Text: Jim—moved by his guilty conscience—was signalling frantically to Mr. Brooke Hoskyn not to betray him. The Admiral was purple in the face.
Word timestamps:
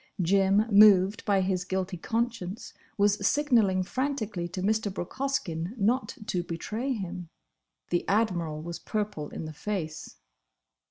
Jim—moved 0.19 1.23
by 1.25 1.41
his 1.41 1.63
guilty 1.63 1.95
conscience—was 1.95 3.23
signalling 3.27 3.83
frantically 3.83 4.47
to 4.47 4.63
Mr. 4.63 4.91
Brooke 4.91 5.13
Hoskyn 5.13 5.75
not 5.77 6.17
to 6.25 6.41
betray 6.41 6.91
him. 6.93 7.29
The 7.91 8.07
Admiral 8.09 8.63
was 8.63 8.79
purple 8.79 9.29
in 9.29 9.45
the 9.45 9.53
face. 9.53 10.15